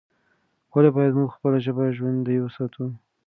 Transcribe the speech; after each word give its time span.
ولې 0.73 0.89
باید 0.95 1.17
موږ 1.19 1.29
خپله 1.35 1.57
ژبه 1.65 1.83
ژوندۍ 1.97 2.37
وساتو؟ 2.41 2.83